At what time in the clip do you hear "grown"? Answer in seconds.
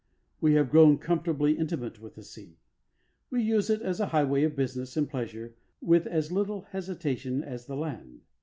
0.71-0.97